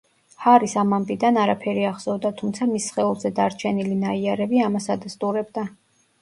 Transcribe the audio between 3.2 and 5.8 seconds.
დარჩენილი ნაიარევი ამას ადასტურებდა.